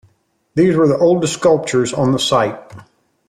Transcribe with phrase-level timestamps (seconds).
[0.55, 2.59] These were the oldest sculptures on the site.